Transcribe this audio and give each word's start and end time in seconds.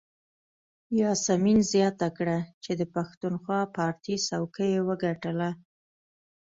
یاسمین 0.99 1.59
زیاته 1.71 2.07
کړه 2.17 2.37
چې 2.63 2.71
د 2.79 2.81
پښتونخوا 2.93 3.59
پارټۍ 3.75 4.15
څوکۍ 4.27 4.69
یې 4.75 4.81
وګټله. 4.87 5.49